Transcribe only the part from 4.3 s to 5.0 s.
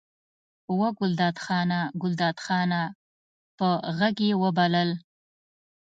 وبلل.